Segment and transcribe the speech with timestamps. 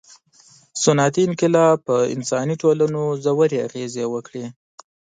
[0.83, 4.45] •صنعتي انقلاب پر انساني ټولنو ژورې اغېزې وکړې.